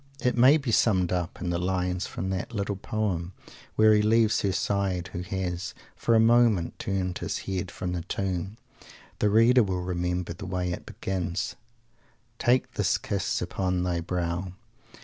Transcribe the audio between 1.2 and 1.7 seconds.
in the